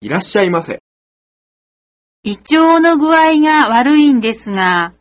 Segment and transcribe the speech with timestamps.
[0.00, 0.80] いらっしゃいませ。
[2.22, 4.94] 胃腸の具合が悪いんですが、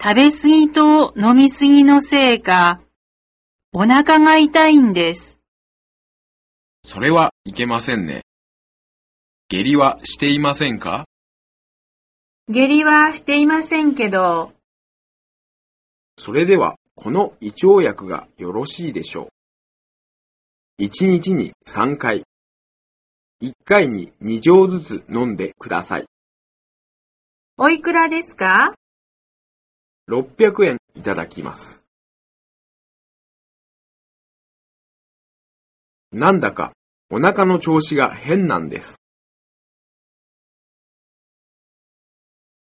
[0.00, 2.80] 食べ過ぎと飲み過ぎのせいか、
[3.72, 5.40] お腹が痛いんです。
[6.84, 8.24] それはいけませんね。
[9.48, 11.06] 下痢はしていませんか？
[12.50, 14.52] 下痢はしていませんけど、
[16.18, 19.30] それでは、この胃腸薬がよろしいでしょ
[20.78, 20.82] う。
[20.82, 22.24] 1日に3回。
[23.40, 26.06] 1回に2錠ずつ飲んでください。
[27.56, 28.74] おいくらですか
[30.08, 31.84] ？600円いただきます。
[36.10, 36.72] なんだか
[37.10, 39.00] お腹の調子が変なんです。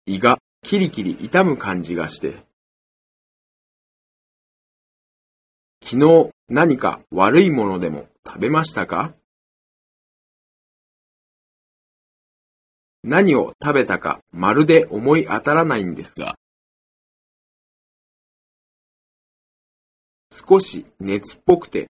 [0.06, 2.44] 胃がキリキリ痛む感じがして。
[5.84, 9.14] 昨日何か悪いものでも食べましたか？
[13.08, 16.40] 何を食べたかまるで思い当たらないんですが、
[20.32, 21.92] 少し熱っぽくて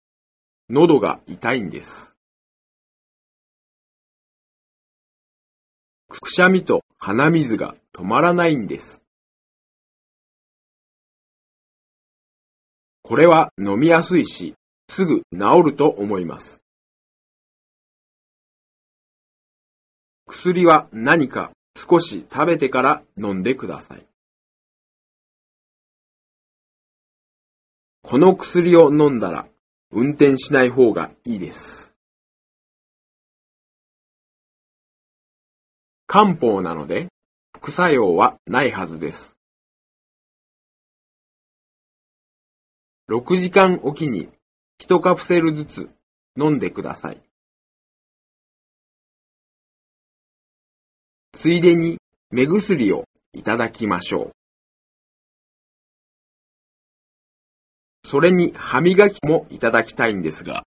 [0.70, 2.16] 喉が痛いんです。
[6.08, 9.03] くしゃみと鼻水が止まらないんです。
[13.02, 14.56] これは飲みやすいし、
[14.88, 16.64] すぐ治ると思います。
[20.44, 24.08] 薬は何か少し食べてから飲んでください。
[28.02, 29.45] この薬を飲んだら
[29.92, 31.95] 運転しない方がいいです。
[36.08, 37.09] 漢方なので
[37.56, 39.36] 副作用はないはずです。
[43.12, 44.30] 6時間おきに
[44.80, 45.89] 1カプセルずつ
[46.36, 47.22] 飲んでください。
[51.42, 51.97] ついでに
[52.30, 54.31] 目薬をいただきましょう。
[58.07, 60.66] それに歯磨きもいただきたいんですが、